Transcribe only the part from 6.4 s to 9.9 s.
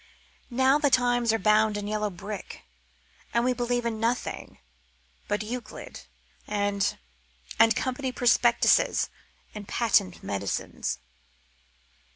and and company prospectuses and